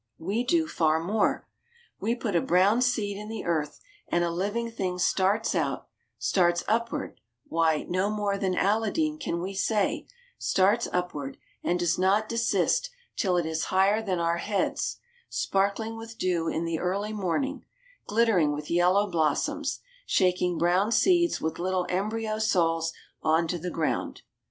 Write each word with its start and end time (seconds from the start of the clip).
We 0.17 0.43
do 0.43 0.67
far 0.67 0.99
more. 0.99 1.47
We 1.99 2.15
put 2.15 2.35
a 2.35 2.41
brown 2.41 2.81
seed 2.81 3.17
in 3.17 3.29
the 3.29 3.45
earth, 3.45 3.79
and 4.07 4.23
a 4.23 4.31
living 4.31 4.71
thing 4.71 4.97
starts 4.97 5.53
out, 5.53 5.89
starts 6.17 6.63
upward 6.67 7.21
why, 7.45 7.83
no 7.87 8.09
more 8.09 8.35
than 8.39 8.55
Alladeen 8.55 9.19
can 9.19 9.39
we 9.43 9.53
say 9.53 10.07
starts 10.39 10.87
upward, 10.91 11.37
and 11.63 11.77
does 11.77 11.99
not 11.99 12.27
desist 12.27 12.89
till 13.15 13.37
it 13.37 13.45
is 13.45 13.65
higher 13.65 14.01
than 14.01 14.17
our 14.17 14.37
heads, 14.37 14.97
sparkling 15.29 15.95
with 15.97 16.17
dew 16.17 16.47
in 16.47 16.65
the 16.65 16.79
early 16.79 17.13
morning, 17.13 17.63
glittering 18.07 18.53
with 18.53 18.71
yellow 18.71 19.05
blossoms, 19.05 19.81
shaking 20.07 20.57
brown 20.57 20.91
seeds 20.91 21.39
with 21.39 21.59
little 21.59 21.85
embryo 21.89 22.39
souls 22.39 22.91
on 23.21 23.47
to 23.47 23.59
the 23.59 23.69
ground. 23.69 24.23